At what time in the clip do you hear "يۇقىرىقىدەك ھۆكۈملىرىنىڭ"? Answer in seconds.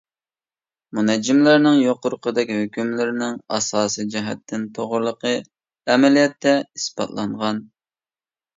1.81-3.37